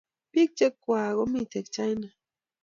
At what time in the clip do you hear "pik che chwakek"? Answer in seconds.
0.31-1.15